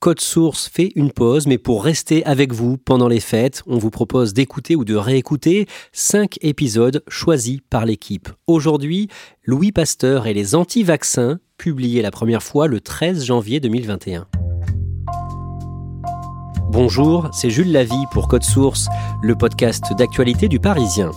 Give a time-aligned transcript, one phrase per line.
[0.00, 3.90] Code Source fait une pause, mais pour rester avec vous pendant les fêtes, on vous
[3.90, 8.30] propose d'écouter ou de réécouter cinq épisodes choisis par l'équipe.
[8.46, 9.08] Aujourd'hui,
[9.44, 14.26] Louis Pasteur et les anti-vaccins, publiés la première fois le 13 janvier 2021.
[16.70, 18.88] Bonjour, c'est Jules Lavie pour Code Source,
[19.22, 21.10] le podcast d'actualité du Parisien.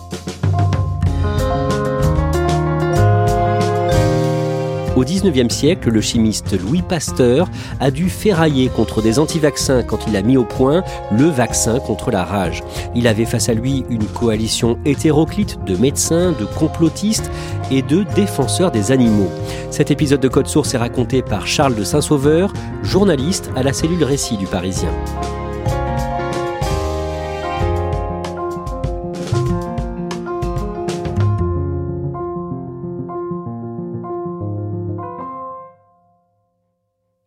[4.96, 7.48] Au XIXe siècle, le chimiste Louis Pasteur
[7.80, 12.12] a dû ferrailler contre des anti-vaccins quand il a mis au point le vaccin contre
[12.12, 12.62] la rage.
[12.94, 17.30] Il avait face à lui une coalition hétéroclite de médecins, de complotistes
[17.72, 19.30] et de défenseurs des animaux.
[19.70, 22.52] Cet épisode de Code Source est raconté par Charles de Saint-Sauveur,
[22.84, 24.90] journaliste à la cellule Récit du Parisien.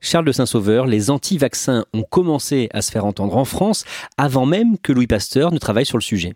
[0.07, 3.83] Charles de Saint-Sauveur, les anti-vaccins ont commencé à se faire entendre en France
[4.17, 6.33] avant même que Louis Pasteur ne travaille sur le sujet.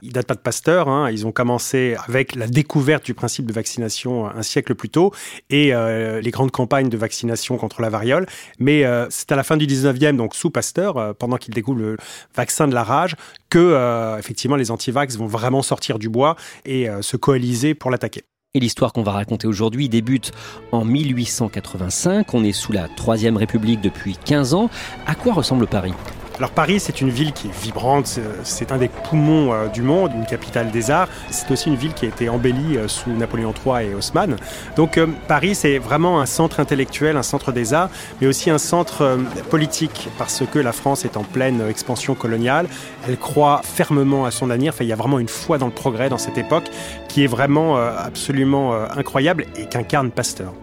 [0.00, 1.10] Ils datent pas de Pasteur, hein.
[1.10, 5.12] ils ont commencé avec la découverte du principe de vaccination un siècle plus tôt
[5.50, 8.24] et euh, les grandes campagnes de vaccination contre la variole.
[8.58, 11.78] Mais euh, c'est à la fin du 19e, donc sous Pasteur, euh, pendant qu'il découvre
[11.78, 11.98] le
[12.34, 13.16] vaccin de la rage,
[13.50, 18.22] que effectivement les anti-vax vont vraiment sortir du bois et se coaliser pour l'attaquer.
[18.52, 20.32] Et l'histoire qu'on va raconter aujourd'hui débute
[20.72, 22.34] en 1885.
[22.34, 24.70] On est sous la Troisième République depuis 15 ans.
[25.06, 25.92] À quoi ressemble Paris?
[26.40, 30.12] Alors Paris, c'est une ville qui est vibrante, c'est un des poumons euh, du monde,
[30.14, 31.06] une capitale des arts.
[31.30, 34.36] C'est aussi une ville qui a été embellie euh, sous Napoléon III et Haussmann.
[34.74, 37.90] Donc euh, Paris, c'est vraiment un centre intellectuel, un centre des arts,
[38.22, 39.18] mais aussi un centre
[39.50, 42.68] politique, parce que la France est en pleine expansion coloniale.
[43.06, 44.72] Elle croit fermement à son avenir.
[44.80, 46.70] Il y a vraiment une foi dans le progrès dans cette époque
[47.10, 50.54] qui est vraiment absolument incroyable et qu'incarne Pasteur.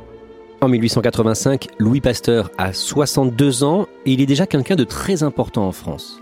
[0.60, 5.68] En 1885, Louis Pasteur a 62 ans et il est déjà quelqu'un de très important
[5.68, 6.20] en France.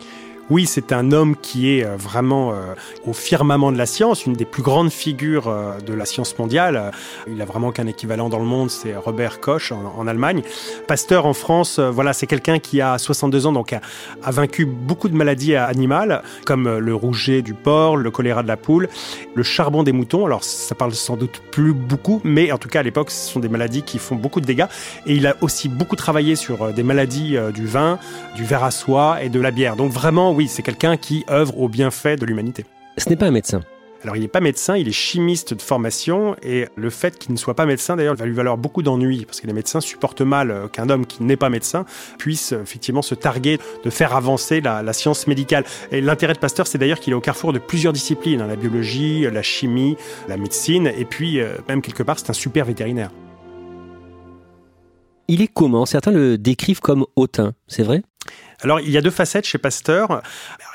[0.52, 2.76] Oui, c'est un homme qui est euh, vraiment euh,
[3.08, 6.92] au firmament de la science, une des plus grandes figures euh, de la science mondiale.
[7.28, 10.44] Il a vraiment qu'un équivalent dans le monde, c'est Robert Koch en, Allemagne.
[10.88, 13.82] Pasteur en France, voilà, c'est quelqu'un qui a 62 ans, donc a,
[14.24, 18.56] a, vaincu beaucoup de maladies animales, comme le rouget du porc, le choléra de la
[18.56, 18.88] poule,
[19.34, 20.28] le charbon des moutons.
[20.28, 23.40] Alors, ça parle sans doute plus beaucoup, mais en tout cas, à l'époque, ce sont
[23.40, 24.68] des maladies qui font beaucoup de dégâts.
[25.08, 27.98] Et il a aussi beaucoup travaillé sur des maladies du vin,
[28.36, 29.76] du verre à soie et de la bière.
[29.76, 32.66] Donc vraiment, oui, c'est quelqu'un qui œuvre au bienfait de l'humanité.
[32.98, 33.62] Ce n'est pas un médecin.
[34.04, 37.38] Alors il n'est pas médecin, il est chimiste de formation et le fait qu'il ne
[37.38, 40.52] soit pas médecin d'ailleurs va lui valoir beaucoup d'ennuis parce que les médecins supportent mal
[40.52, 41.86] euh, qu'un homme qui n'est pas médecin
[42.20, 45.64] puisse euh, effectivement se targuer de faire avancer la, science médicale.
[45.92, 48.58] Et l'intérêt de Pasteur c'est d'ailleurs qu'il est au carrefour de plusieurs disciplines, hein, la
[48.58, 49.98] biologie, la chimie,
[50.28, 53.10] la médecine et puis euh, même quelque part c'est un super vétérinaire.
[55.28, 55.88] Il est comment?
[55.88, 58.04] Certains le décrivent comme hautain, c'est vrai?
[58.62, 60.22] Alors, il y a deux facettes chez Pasteur.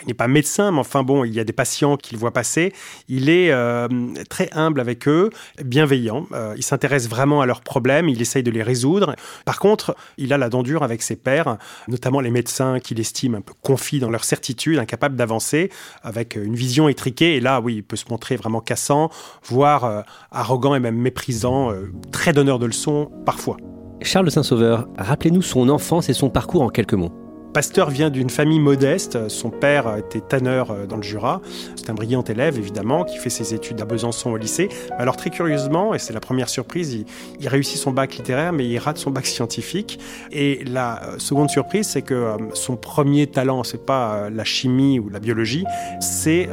[0.02, 2.72] il n'est pas médecin, mais enfin bon, il y a des patients qu'il voit passer.
[3.08, 3.88] Il est euh,
[4.28, 5.30] très humble avec eux,
[5.64, 6.26] bienveillant.
[6.32, 9.16] Euh, il s'intéresse vraiment à leurs problèmes, il essaye de les résoudre.
[9.44, 11.56] Par contre, il a la dent dure avec ses pairs,
[11.88, 15.70] notamment les médecins qu'il estime un peu confis dans leur certitude, incapables d'avancer,
[16.02, 17.36] avec une vision étriquée.
[17.36, 19.10] Et là, oui, il peut se montrer vraiment cassant,
[19.44, 21.72] voire euh, arrogant et même méprisant,
[22.12, 23.56] très donneur de leçons parfois.
[24.02, 27.29] Charles Saint-Sauveur, rappelez-nous son enfance et son parcours en quelques mots.
[27.52, 29.28] Pasteur vient d'une famille modeste.
[29.28, 31.40] Son père était tanneur euh, dans le Jura.
[31.74, 34.68] C'est un brillant élève, évidemment, qui fait ses études à Besançon au lycée.
[34.98, 37.04] Alors, très curieusement, et c'est la première surprise,
[37.40, 39.98] il, réussit son bac littéraire, mais il rate son bac scientifique.
[40.30, 45.00] Et la euh, seconde surprise, c'est que euh, son premier talent, c'est pas la chimie
[45.00, 45.64] ou la biologie,
[46.00, 46.48] c'est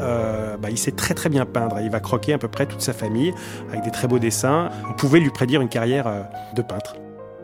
[0.60, 1.80] bah, il sait très très bien peindre.
[1.82, 3.34] Il va croquer à peu près toute sa famille
[3.70, 4.70] avec des très beaux dessins.
[4.90, 6.96] On pouvait lui prédire une carrière de peintre.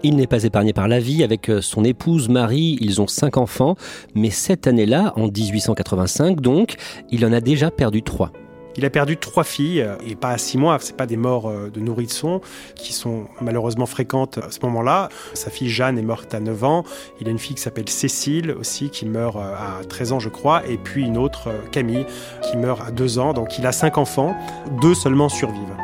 [0.06, 1.24] Il n'est pas épargné par la vie.
[1.24, 3.76] Avec euh, son épouse Marie, ils ont cinq enfants.
[4.16, 6.76] Mais cette année-là, en 1885 donc,
[7.10, 8.32] il en a déjà perdu trois.
[8.76, 11.48] Il a perdu trois filles, euh, et pas à six mois, c'est pas des morts
[11.48, 12.42] euh, de nourrissons
[12.76, 15.08] qui sont malheureusement fréquentes à ce moment-là.
[15.36, 16.84] Sa fille Jeanne est morte à 9 ans.
[17.22, 20.68] Il a une fille qui s'appelle Cécile aussi, qui meurt à 13 ans, je crois,
[20.68, 22.06] et puis une autre, Camille,
[22.42, 23.34] qui meurt à 2 ans.
[23.34, 24.36] Donc il a cinq enfants,
[24.82, 25.83] deux seulement survivent.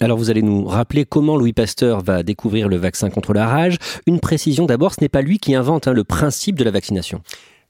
[0.00, 3.78] Alors vous allez nous rappeler comment Louis Pasteur va découvrir le vaccin contre la rage.
[4.06, 7.22] Une précision d'abord, ce n'est pas lui qui invente hein, le principe de la vaccination.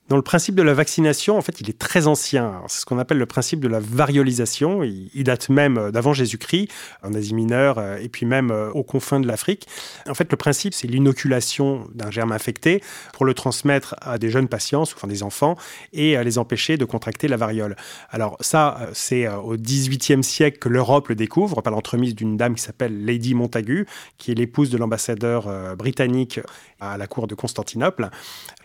[0.09, 2.61] Dans le principe de la vaccination, en fait, il est très ancien.
[2.67, 4.83] C'est ce qu'on appelle le principe de la variolisation.
[4.83, 6.69] Il, date même euh, d'avant Jésus-Christ,
[7.03, 9.67] en Asie mineure, euh, et puis même euh, aux confins de l'Afrique.
[10.07, 12.83] En fait, le principe, c'est l'inoculation d'un germe infecté
[13.15, 15.57] pour le transmettre à des jeunes patients, enfin des enfants,
[15.95, 17.75] et les empêcher de contracter la variole.
[18.11, 22.63] Alors ça, c'est au XVIIIe siècle que l'Europe le découvre, par l'entremise d'une dame qui
[22.63, 23.87] s'appelle Lady Montagu,
[24.19, 26.41] qui est l'épouse de l'ambassadeur britannique
[26.81, 28.11] à la cour de Constantinople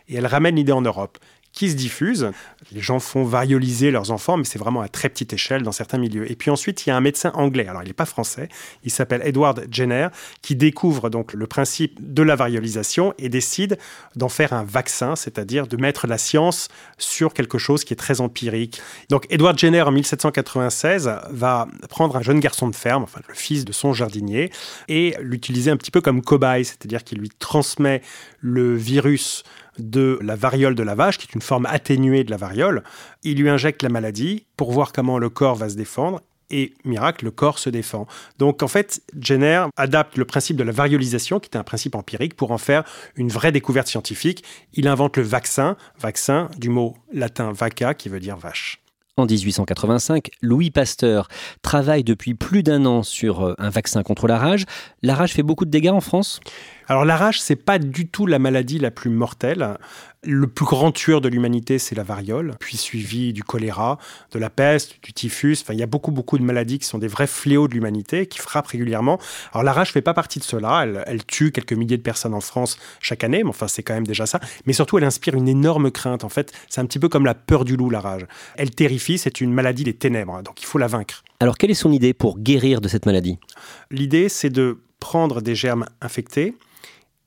[0.09, 1.17] et elle ramène l'idée en Europe
[1.51, 2.31] qui se diffuse.
[2.71, 5.97] Les gens font varioliser leurs enfants, mais c'est vraiment à très petite échelle dans certains
[5.97, 6.29] milieux.
[6.31, 8.49] Et puis ensuite, il y a un médecin anglais, alors il n'est pas français,
[8.83, 10.09] il s'appelle Edward Jenner,
[10.41, 13.77] qui découvre donc le principe de la variolisation et décide
[14.15, 18.21] d'en faire un vaccin, c'est-à-dire de mettre la science sur quelque chose qui est très
[18.21, 18.81] empirique.
[19.09, 23.65] Donc Edward Jenner, en 1796, va prendre un jeune garçon de ferme, enfin le fils
[23.65, 24.51] de son jardinier,
[24.87, 28.01] et l'utiliser un petit peu comme cobaye, c'est-à-dire qu'il lui transmet
[28.39, 29.43] le virus
[29.79, 32.83] de la variole de la vache, qui est une forme atténuée de la variole.
[33.23, 36.21] Il lui injecte la maladie pour voir comment le corps va se défendre.
[36.51, 38.07] Et miracle, le corps se défend.
[38.39, 42.35] Donc en fait, Jenner adapte le principe de la variolisation, qui est un principe empirique,
[42.35, 42.83] pour en faire
[43.15, 44.43] une vraie découverte scientifique.
[44.73, 48.81] Il invente le vaccin, vaccin du mot latin vaca, qui veut dire vache.
[49.19, 51.27] En 1885, Louis Pasteur
[51.61, 54.65] travaille depuis plus d'un an sur euh, un vaccin contre la rage.
[55.03, 56.39] La rage fait beaucoup de dégâts en France?
[56.89, 59.77] Alors la rage, c'est pas du tout la maladie la plus mortelle.
[60.23, 63.99] Le plus grand tueur de l'humanité, c'est la variole, puis suivi du choléra,
[64.31, 65.59] de la peste, du typhus.
[65.61, 68.25] Enfin, il y a beaucoup, beaucoup de maladies qui sont des vrais fléaux de l'humanité,
[68.25, 69.19] qui frappent régulièrement.
[69.53, 70.81] Alors la rage fait pas partie de cela.
[70.83, 73.93] Elle, elle, tue quelques milliers de personnes en France chaque année, mais enfin, c'est quand
[73.93, 74.39] même déjà ça.
[74.65, 76.23] Mais surtout, elle inspire une énorme crainte.
[76.23, 78.25] En fait, c'est un petit peu comme la peur du loup, la rage.
[78.57, 81.23] Elle terrifie, c'est une maladie des ténèbres, donc il faut la vaincre.
[81.39, 83.37] Alors, quelle est son idée pour guérir de cette maladie?
[83.91, 86.55] L'idée, c'est de prendre des germes infectés,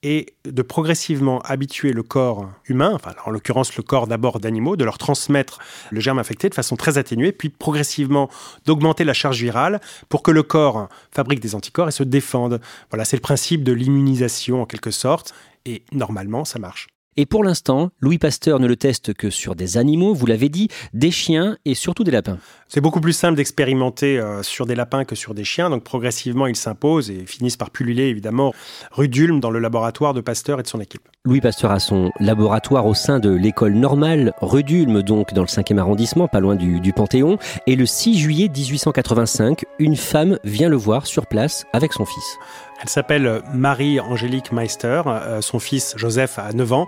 [0.03, 4.97] et de progressivement habituer le corps humain, en l'occurrence le corps d'abord d'animaux, de leur
[4.97, 5.59] transmettre
[5.91, 8.29] le germe infecté de façon très atténuée, puis progressivement
[8.65, 9.79] d'augmenter la charge virale
[10.09, 12.59] pour que le corps fabrique des anticorps et se défende.
[12.91, 15.33] Voilà, c'est le principe de l'immunisation en quelque sorte,
[15.65, 16.87] et normalement ça marche.
[17.17, 20.69] Et pour l'instant, Louis Pasteur ne le teste que sur des animaux, vous l'avez dit,
[20.93, 22.37] des chiens et surtout des lapins.
[22.67, 26.47] C'est beaucoup plus simple d'expérimenter euh, sur des lapins que sur des chiens, donc progressivement
[26.47, 28.53] ils s'imposent et finissent par pulluler évidemment
[28.91, 31.07] rue d'Ulm dans le laboratoire de Pasteur et de son équipe.
[31.23, 35.47] Louis Pasteur a son laboratoire au sein de l'école normale rue d'Ulm, donc dans le
[35.47, 37.37] 5e arrondissement, pas loin du, du Panthéon,
[37.67, 42.37] et le 6 juillet 1885, une femme vient le voir sur place avec son fils.
[42.81, 45.01] Elle s'appelle Marie-Angélique Meister.
[45.05, 46.87] Euh, son fils Joseph a 9 ans.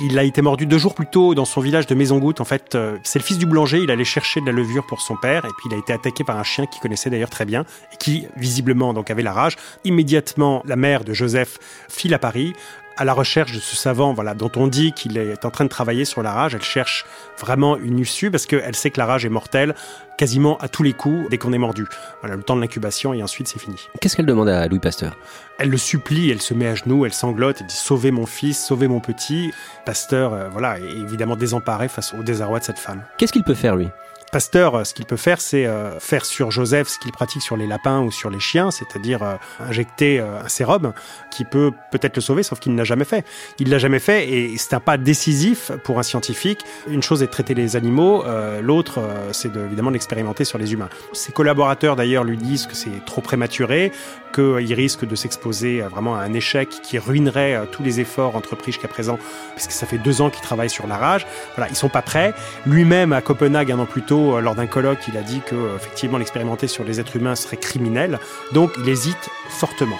[0.00, 2.40] Il a été mordu deux jours plus tôt dans son village de Maison-Goutte.
[2.40, 3.78] En fait, euh, c'est le fils du boulanger.
[3.78, 6.24] Il allait chercher de la levure pour son père et puis il a été attaqué
[6.24, 9.56] par un chien qu'il connaissait d'ailleurs très bien et qui visiblement donc avait la rage.
[9.84, 12.54] Immédiatement, la mère de Joseph file à Paris
[12.96, 15.70] à la recherche de ce savant voilà, dont on dit qu'il est en train de
[15.70, 16.54] travailler sur la rage.
[16.54, 17.04] Elle cherche
[17.38, 19.74] vraiment une issue parce qu'elle sait que la rage est mortelle
[20.16, 21.86] quasiment à tous les coups dès qu'on est mordu.
[22.20, 23.88] Voilà, le temps de l'incubation et ensuite c'est fini.
[24.00, 25.16] Qu'est-ce qu'elle demande à Louis Pasteur?
[25.58, 28.64] Elle le supplie, elle se met à genoux, elle sanglote, elle dit sauvez mon fils,
[28.64, 29.52] sauvez mon petit.
[29.84, 33.02] Pasteur, euh, voilà, est évidemment désemparé face au désarroi de cette femme.
[33.18, 33.88] Qu'est-ce qu'il peut faire lui?
[34.34, 37.56] Pasteur, euh, ce qu'il peut faire, c'est euh, faire sur Joseph ce qu'il pratique sur
[37.56, 40.92] les lapins ou sur les chiens, c'est-à-dire euh, injecter un sérum
[41.30, 43.24] qui peut peut-être le sauver, sauf qu'il ne l'a jamais fait.
[43.60, 46.64] Il l'a jamais fait et c'est un pas décisif pour un scientifique.
[46.88, 48.24] Une chose est de traiter les animaux,
[48.60, 49.00] l'autre,
[49.30, 50.88] c'est évidemment d'expérimenter sur les humains.
[51.12, 53.92] Ses collaborateurs d'ailleurs lui disent que c'est trop prématuré,
[54.34, 58.88] qu'il risque de s'exposer vraiment à un échec qui ruinerait tous les efforts entrepris jusqu'à
[58.88, 59.18] présent,
[59.54, 61.26] puisque ça fait deux ans qu'il travaille sur la rage.
[61.56, 62.34] Voilà, ils sont pas prêts.
[62.66, 65.54] Lui-même à Copenhague un an plus tôt euh, lors d'un colloque, il a dit que
[65.54, 68.18] euh, effectivement l'expérimenter sur les êtres humains serait criminel,
[68.52, 69.98] donc il hésite fortement.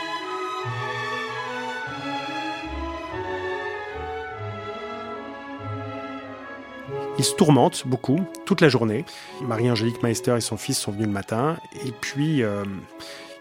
[7.18, 9.04] Il se tourmente beaucoup, toute la journée.
[9.42, 12.64] Marie-Angélique Meister et son fils sont venus le matin, et puis euh,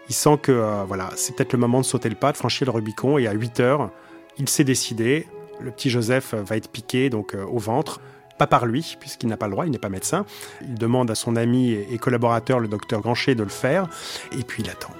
[0.08, 2.70] il sent que voilà, c'est peut-être le moment de sauter le pas, de franchir le
[2.70, 3.90] Rubicon, et à 8 heures,
[4.38, 5.26] il s'est décidé.
[5.60, 8.00] Le petit Joseph va être piqué donc au ventre
[8.38, 10.26] pas par lui, puisqu'il n'a pas le droit, il n'est pas médecin.
[10.62, 13.88] Il demande à son ami et collaborateur, le docteur Grancher, de le faire,
[14.32, 14.90] et puis il attend.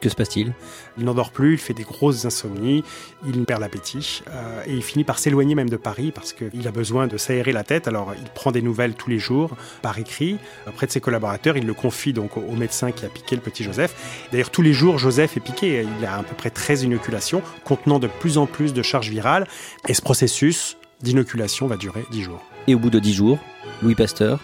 [0.00, 0.54] Que se passe-t-il?
[0.96, 2.82] Il, n'endort plus, il fait des grosses insomnies,
[3.26, 6.70] il perd l'appétit euh, et il finit par s'éloigner même de Paris parce qu'il a
[6.70, 7.86] besoin de s'aérer la tête.
[7.86, 11.58] Alors il prend des nouvelles tous les jours par écrit auprès de ses collaborateurs.
[11.58, 14.26] Il le confie donc au, médecin qui a piqué le petit Joseph.
[14.32, 15.86] D'ailleurs tous les jours Joseph est piqué.
[15.98, 19.46] Il a à peu près 13 inoculations contenant de plus en plus de charges virales
[19.86, 22.49] et ce processus d'inoculation va durer 10 jours.
[22.70, 23.38] Et au bout de 10 jours,
[23.82, 24.38] Louis Pasteur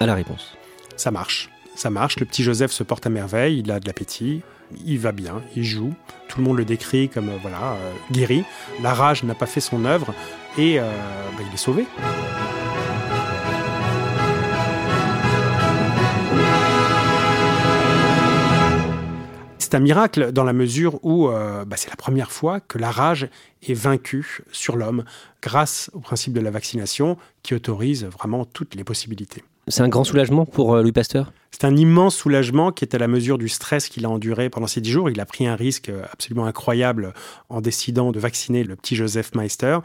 [0.00, 0.56] a la réponse.
[0.96, 1.50] Ça marche.
[1.76, 4.40] Ça marche, le petit Joseph se porte à merveille, il a de l'appétit,
[4.84, 5.94] il va bien, il joue.
[6.26, 8.42] Tout le monde le décrit comme euh, voilà euh, guéri.
[8.82, 10.12] La rage n'a pas fait son œuvre
[10.58, 10.82] et euh,
[11.38, 11.86] bah, il est sauvé.
[19.70, 23.28] C'est un miracle dans la mesure où bah, c'est la première fois que la rage
[23.62, 25.04] est vaincue sur l'homme
[25.40, 29.44] grâce au principe de la vaccination qui autorise vraiment toutes les possibilités.
[29.68, 31.32] C'est un grand soulagement pour Louis Pasteur?
[31.52, 34.66] C'est un immense soulagement qui est à la mesure du stress qu'il a enduré pendant
[34.66, 35.08] ces dix jours.
[35.08, 37.14] Il a pris un risque absolument incroyable
[37.48, 39.78] en décidant de vacciner le petit Joseph Meister.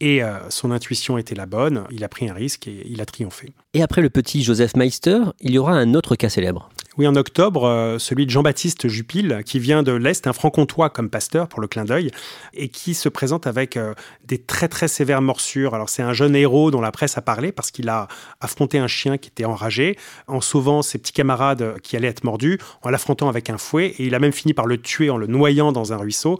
[0.00, 3.06] Et euh, son intuition était la bonne, il a pris un risque et il a
[3.06, 3.52] triomphé.
[3.74, 6.70] Et après le petit Joseph Meister, il y aura un autre cas célèbre.
[6.98, 11.10] Oui, en octobre, euh, celui de Jean-Baptiste Jupil, qui vient de l'Est, un franc-comtois comme
[11.10, 12.10] pasteur pour le clin d'œil,
[12.54, 13.92] et qui se présente avec euh,
[14.24, 15.74] des très très sévères morsures.
[15.74, 18.08] Alors c'est un jeune héros dont la presse a parlé parce qu'il a
[18.40, 22.58] affronté un chien qui était enragé, en sauvant ses petits camarades qui allaient être mordus,
[22.80, 25.26] en l'affrontant avec un fouet, et il a même fini par le tuer en le
[25.26, 26.38] noyant dans un ruisseau.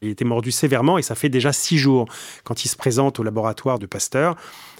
[0.00, 2.08] Il était mordu sévèrement et ça fait déjà six jours
[2.42, 4.34] quand il se présente au laboratoire de Pasteur.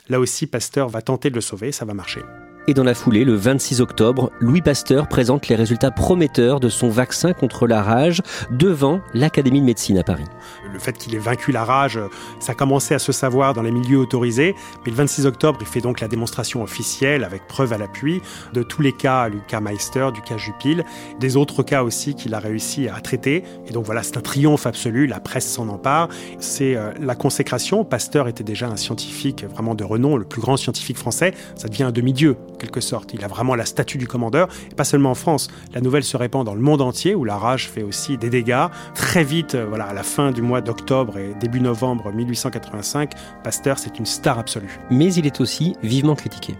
[0.08, 2.22] Là aussi, Pasteur va tenter de le sauver, ça va marcher.
[2.68, 6.90] Et dans la foulée, le 26 octobre, Louis Pasteur présente les résultats prometteurs de son
[6.90, 10.26] vaccin contre la rage devant l'Académie de médecine à Paris.
[10.72, 11.98] Le fait qu'il ait vaincu la rage,
[12.38, 14.54] ça commençait à se savoir dans les milieux autorisés,
[14.84, 18.62] mais le 26 octobre, il fait donc la démonstration officielle avec preuve à l'appui de
[18.62, 20.84] tous les cas, du cas Meister, du cas Jupil,
[21.18, 23.42] des autres cas aussi qu'il a réussi à traiter.
[23.66, 26.10] Et donc voilà, c'est un triomphe absolu, la presse s'en empare.
[26.38, 27.84] C'est euh, la consécration.
[27.84, 31.34] Pasteur était déjà un scientifique vraiment de renom, le plus grand scientifique français.
[31.56, 33.12] Ça devient un demi-dieu quelque sorte.
[33.12, 35.48] Il a vraiment la statue du commandeur, et pas seulement en France.
[35.74, 38.66] La nouvelle se répand dans le monde entier, où la rage fait aussi des dégâts.
[38.94, 43.78] Très vite, euh, voilà, à la fin du mois d'octobre et début novembre 1885, Pasteur,
[43.78, 44.78] c'est une star absolue.
[44.90, 46.54] Mais il est aussi vivement critiqué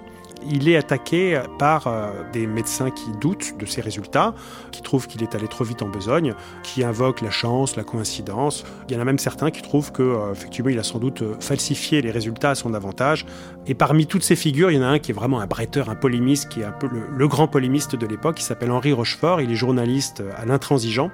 [0.50, 4.34] il est attaqué par euh, des médecins qui doutent de ses résultats,
[4.70, 8.64] qui trouvent qu'il est allé trop vite en besogne, qui invoquent la chance, la coïncidence.
[8.88, 11.22] Il y en a même certains qui trouvent que euh, effectivement il a sans doute
[11.22, 13.26] euh, falsifié les résultats à son avantage.
[13.66, 15.88] Et parmi toutes ces figures, il y en a un qui est vraiment un bretteur,
[15.88, 19.40] un polémiste, qui est un peu le, grand polémiste de l'époque, qui s'appelle Henri Rochefort.
[19.40, 21.10] Il est journaliste à l'intransigeant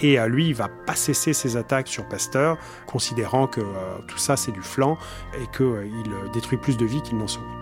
[0.00, 3.60] et lui, il va pas cesser ses attaques sur Pasteur, considérant que
[4.08, 4.98] tout ça c'est du flanc
[5.34, 7.61] et qu'il détruit plus de vies qu'il n'en sauve.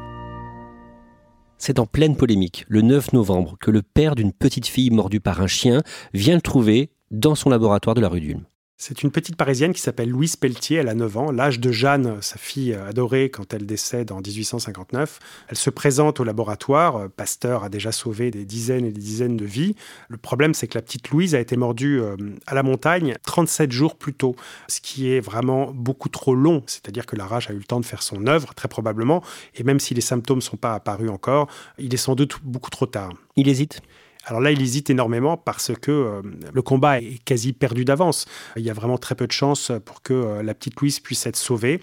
[1.63, 5.43] C'est en pleine polémique, le 9 novembre, que le père d'une petite fille mordue par
[5.43, 5.83] un chien
[6.15, 8.47] vient le trouver dans son laboratoire de la rue d'Ulm.
[8.83, 12.17] C'est une petite Parisienne qui s'appelle Louise Pelletier, elle a 9 ans, l'âge de Jeanne,
[12.23, 15.19] sa fille adorée quand elle décède en 1859.
[15.49, 19.45] Elle se présente au laboratoire, Pasteur a déjà sauvé des dizaines et des dizaines de
[19.45, 19.75] vies.
[20.09, 23.71] Le problème c'est que la petite Louise a été mordue euh, à la montagne 37
[23.71, 24.35] jours plus tôt,
[24.67, 27.81] ce qui est vraiment beaucoup trop long, c'est-à-dire que la rage a eu le temps
[27.81, 29.23] de faire son œuvre, très probablement,
[29.57, 32.71] et même si les symptômes ne sont pas apparus encore, il est sans doute beaucoup
[32.71, 33.13] trop tard.
[33.37, 33.83] Il hésite?
[34.27, 36.23] Alors là, il hésite énormément parce que euh,
[36.53, 38.27] le combat est quasi perdu d'avance.
[38.57, 41.27] Il y a vraiment très peu de chances pour que euh, la petite Louise puisse
[41.27, 41.81] être sauvée.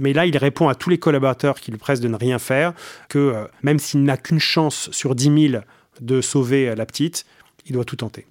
[0.00, 2.72] Mais là, il répond à tous les collaborateurs qui lui pressent de ne rien faire,
[3.08, 5.62] que euh, même s'il n'a qu'une chance sur 10 000
[6.00, 7.26] de sauver la petite,
[7.66, 8.26] il doit tout tenter.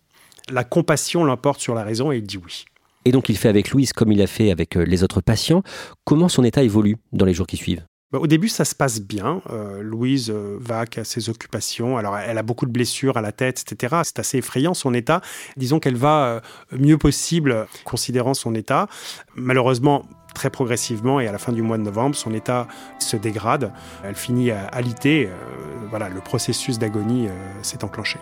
[0.51, 2.65] La compassion l'emporte sur la raison et il dit oui.
[3.05, 5.63] Et donc il fait avec Louise comme il a fait avec les autres patients.
[6.05, 7.83] Comment son état évolue dans les jours qui suivent?
[8.19, 9.41] Au début, ça se passe bien.
[9.49, 11.97] Euh, Louise euh, va à ses occupations.
[11.97, 14.01] Alors, elle a beaucoup de blessures à la tête, etc.
[14.03, 15.21] C'est assez effrayant son état.
[15.57, 16.39] Disons qu'elle va euh,
[16.77, 18.87] mieux possible, considérant son état.
[19.35, 22.67] Malheureusement, très progressivement et à la fin du mois de novembre, son état
[22.99, 23.71] se dégrade.
[24.03, 25.27] Elle finit à alité.
[25.27, 27.31] Euh, voilà, le processus d'agonie euh,
[27.61, 28.17] s'est enclenché.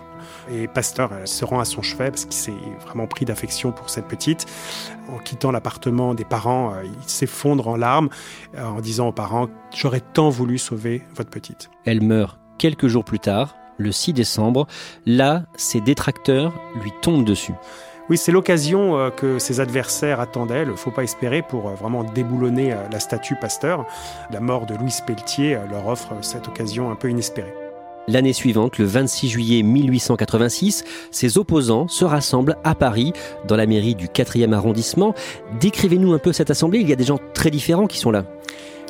[0.51, 2.51] Et Pasteur se rend à son chevet parce qu'il s'est
[2.81, 4.45] vraiment pris d'affection pour cette petite.
[5.09, 8.09] En quittant l'appartement des parents, euh, il s'effondre en larmes
[8.57, 11.69] en disant aux parents J'aurais tant voulu sauver votre petite.
[11.85, 14.67] Elle meurt quelques jours plus tard, le 6 décembre.
[15.05, 17.53] Là, ses détracteurs lui tombent dessus.
[18.11, 21.75] Oui, c'est l'occasion euh, que ses adversaires attendaient, il ne faut pas espérer, pour euh,
[21.75, 23.85] vraiment déboulonner la statue Pasteur.
[24.31, 27.53] La mort de Louis Pelletier leur offre cette occasion un peu inespérée.
[28.09, 33.13] L'année suivante, le 26 juillet 1886, ses opposants se rassemblent à Paris,
[33.47, 35.15] dans la mairie du 4e arrondissement.
[35.61, 38.25] Décrivez-nous un peu cette assemblée, il y a des gens très différents qui sont là.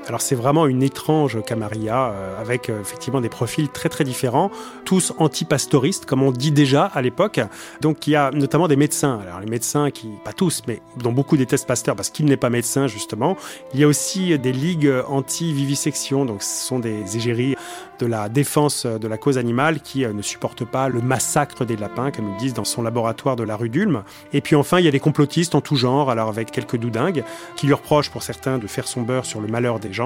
[0.07, 4.49] Alors c'est vraiment une étrange Camarilla euh, avec euh, effectivement des profils très très différents,
[4.83, 7.39] tous antipastoristes comme on dit déjà à l'époque.
[7.81, 9.19] Donc il y a notamment des médecins.
[9.21, 12.49] Alors les médecins qui, pas tous, mais dont beaucoup détestent Pasteur parce qu'il n'est pas
[12.49, 13.37] médecin justement.
[13.73, 17.55] Il y a aussi des ligues anti-vivisection, donc ce sont des égéries
[18.01, 21.77] de la défense de la cause animale qui euh, ne supportent pas le massacre des
[21.77, 24.03] lapins, comme ils disent dans son laboratoire de la rue d'Ulm.
[24.33, 27.23] Et puis enfin, il y a des complotistes en tout genre, alors avec quelques doudingues,
[27.55, 30.00] qui lui reprochent pour certains de faire son beurre sur le malheur des gens,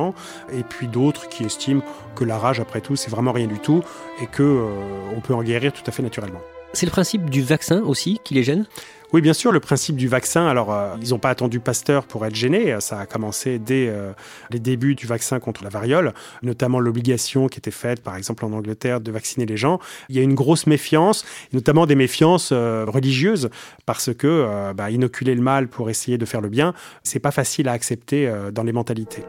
[0.52, 1.82] et puis d'autres qui estiment
[2.16, 3.84] que la rage, après tout, c'est vraiment rien du tout,
[4.22, 6.42] et que euh, on peut en guérir tout à fait naturellement.
[6.74, 8.66] C'est le principe du vaccin aussi qui les gêne?
[9.14, 12.26] Oui, bien sûr, le principe du vaccin, alors euh, ils n'ont pas attendu Pasteur pour
[12.26, 14.12] être gênés, ça a commencé dès euh,
[14.52, 18.52] les débuts du vaccin contre la variole, notamment l'obligation qui était faite par exemple en
[18.52, 19.80] Angleterre de vacciner les gens.
[20.10, 21.24] Il y a une grosse méfiance,
[21.54, 23.50] notamment des méfiances euh, religieuses,
[23.86, 26.74] parce que bah, inoculer le mal pour essayer de faire le bien,
[27.04, 29.24] c'est pas facile à accepter dans les mentalités.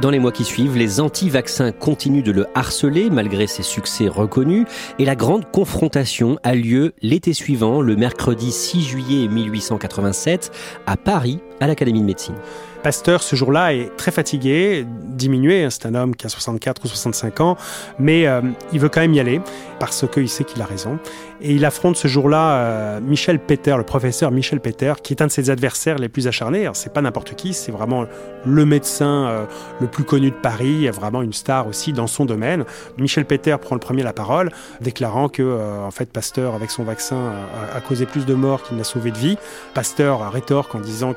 [0.00, 4.66] Dans les mois qui suivent, les anti-vaccins continuent de le harceler malgré ses succès reconnus
[4.98, 10.50] et la grande confrontation a lieu l'été suivant, le mercredi 6 juillet 1887,
[10.86, 12.34] à Paris, à l'Académie de médecine.
[12.82, 15.68] Pasteur, ce jour-là, est très fatigué, diminué.
[15.70, 17.56] C'est un homme qui a 64 ou 65 ans,
[18.00, 18.40] mais euh,
[18.72, 19.40] il veut quand même y aller
[19.78, 20.98] parce qu'il sait qu'il a raison.
[21.40, 25.26] Et il affronte ce jour-là euh, Michel Peter, le professeur Michel Peter, qui est un
[25.26, 26.68] de ses adversaires les plus acharnés.
[26.72, 28.06] C'est pas n'importe qui, c'est vraiment
[28.44, 29.44] le médecin euh,
[29.80, 32.64] le plus connu de Paris, vraiment une star aussi dans son domaine.
[32.98, 34.50] Michel Peter prend le premier la parole,
[34.80, 37.32] déclarant que en fait Pasteur, avec son vaccin,
[37.74, 39.36] a, causé plus de morts qu'il n'a sauvé de vie.
[39.74, 41.14] Pasteur rétorque en disant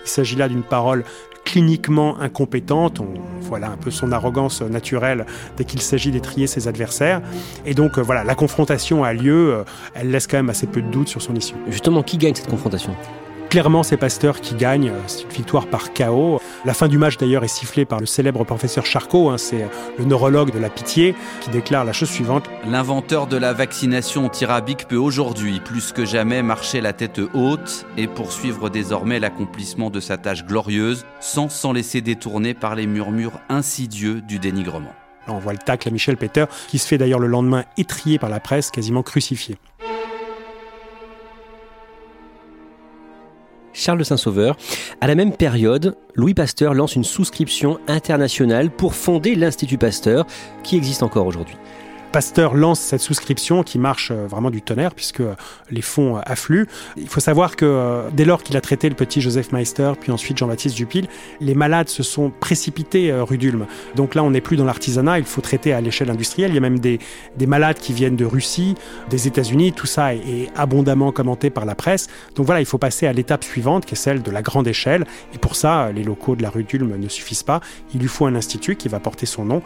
[0.00, 1.04] qu'il s'agit là d'une parole
[1.44, 3.00] cliniquement incompétente.
[3.00, 3.08] On,
[3.40, 5.26] voilà un peu son arrogance naturelle
[5.56, 7.20] dès qu'il s'agit d'étrier ses adversaires.
[7.66, 9.54] Et donc euh, voilà, la confrontation a lieu.
[9.54, 9.64] Euh,
[9.94, 11.54] elle laisse quand même assez peu de doutes sur son issue.
[11.68, 12.96] Justement, qui gagne cette confrontation?
[13.54, 14.90] Clairement, c'est Pasteur qui gagne.
[15.06, 16.40] C'est une victoire par chaos.
[16.64, 19.30] La fin du match, d'ailleurs, est sifflée par le célèbre professeur Charcot.
[19.30, 19.38] Hein.
[19.38, 22.50] c'est le neurologue de la pitié qui déclare la chose suivante.
[22.68, 28.08] L'inventeur de la vaccination tyrabique peut aujourd'hui, plus que jamais, marcher la tête haute et
[28.08, 34.20] poursuivre désormais l'accomplissement de sa tâche glorieuse sans s'en laisser détourner par les murmures insidieux
[34.20, 34.94] du dénigrement.
[35.28, 38.30] on voit le tacle à Michel Peter, qui se fait d'ailleurs le lendemain étrier par
[38.30, 39.58] la presse, quasiment crucifié.
[43.84, 44.56] Charles Saint-Sauveur.
[45.02, 50.26] À la même période, Louis Pasteur lance une souscription internationale pour fonder l'Institut Pasteur,
[50.62, 51.56] qui existe encore aujourd'hui.
[52.14, 55.34] Pasteur lance cette souscription qui marche euh, vraiment du tonnerre puisque euh,
[55.72, 56.68] les fonds euh, affluent.
[56.96, 60.38] Il faut savoir que dès lors qu'il a traité le petit Joseph Meister, puis ensuite
[60.38, 61.08] Jean-Baptiste Dupil,
[61.40, 63.66] les malades se sont précipités rue d'Ulm.
[63.96, 66.52] Donc là, on n'est plus dans l'artisanat, il faut traiter à l'échelle industrielle.
[66.52, 67.00] Il y a même des,
[67.36, 68.76] des malades qui viennent de Russie,
[69.10, 69.72] des États-Unis.
[69.72, 72.06] Tout ça est, abondamment commenté par la presse.
[72.36, 75.04] Donc voilà, il faut passer à l'étape suivante qui est celle de la grande échelle.
[75.34, 77.60] Et pour ça, les locaux de la rue d'Ulm ne suffisent pas.
[77.92, 79.62] Il lui faut un institut qui va porter son nom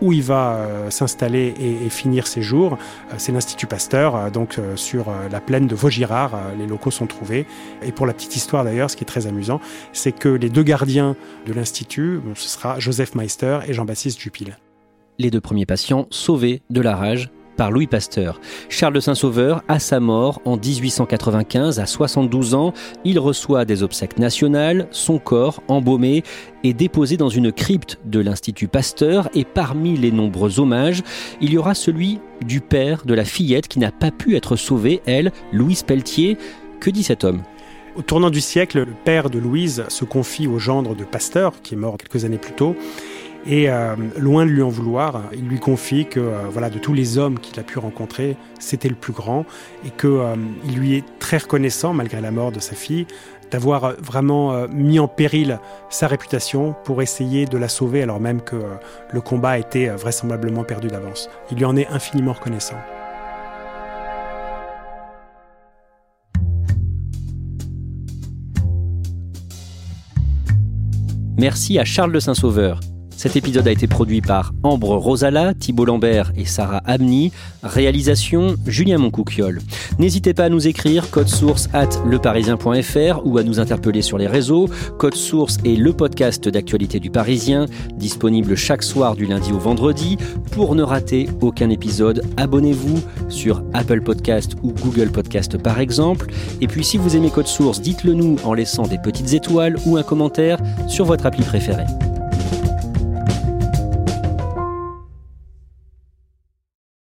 [0.00, 2.78] où il va euh, s'installer et, finir ses jours.
[3.10, 7.46] Euh, c'est l'Institut Pasteur, euh, donc sur la plaine de Vaugirard, les locaux sont trouvés.
[7.82, 9.60] Et pour la petite histoire d'ailleurs, ce qui est très amusant,
[9.92, 14.58] c'est que les deux gardiens de l'Institut, ce sera Joseph Meister et Jean-Baptiste Dupil.
[15.18, 18.40] Les deux premiers patients sauvés de la rage par Louis Pasteur.
[18.70, 22.72] Charles de Saint-Sauveur, à sa mort en 1895, à 72 ans,
[23.04, 26.22] il reçoit des obsèques nationales, son corps, embaumé,
[26.64, 31.02] est déposé dans une crypte de l'Institut Pasteur et parmi les nombreux hommages,
[31.42, 35.02] il y aura celui du père de la fillette qui n'a pas pu être sauvée,
[35.04, 36.38] elle, Louise Pelletier.
[36.80, 37.42] Que dit cet homme?
[37.94, 41.74] Au tournant du siècle, le père de Louise se confie au gendre de Pasteur, qui
[41.74, 42.74] est mort quelques années plus tôt,
[43.46, 46.92] et euh, loin de lui en vouloir, il lui confie que euh, voilà, de tous
[46.92, 49.46] les hommes qu'il a pu rencontrer, c'était le plus grand
[49.84, 50.36] et qu'il euh,
[50.74, 53.06] lui est très reconnaissant, malgré la mort de sa fille,
[53.50, 58.56] d'avoir vraiment mis en péril sa réputation pour essayer de la sauver alors même que
[59.12, 61.28] le combat était vraisemblablement perdu d'avance.
[61.50, 62.76] Il lui en est infiniment reconnaissant.
[71.36, 72.80] Merci à Charles de Saint-Sauveur
[73.20, 77.32] Cet épisode a été produit par Ambre Rosala, Thibault Lambert et Sarah Amni.
[77.62, 79.60] Réalisation Julien Moncouquiole.
[79.98, 84.26] N'hésitez pas à nous écrire code source at leparisien.fr ou à nous interpeller sur les
[84.26, 84.70] réseaux.
[84.96, 90.16] Code source est le podcast d'actualité du Parisien, disponible chaque soir du lundi au vendredi.
[90.52, 96.28] Pour ne rater aucun épisode, abonnez-vous sur Apple Podcast ou Google Podcast par exemple.
[96.62, 99.98] Et puis si vous aimez Code Source, dites-le nous en laissant des petites étoiles ou
[99.98, 100.56] un commentaire
[100.88, 101.84] sur votre appli préférée.